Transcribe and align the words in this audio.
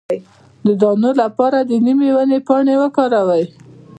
د 0.65 0.67
دانو 0.81 1.11
لپاره 1.21 1.57
د 1.69 1.71
نیم 1.85 1.99
د 2.07 2.09
ونې 2.15 2.39
پاڼې 2.47 2.75
وکاروئ 2.81 3.45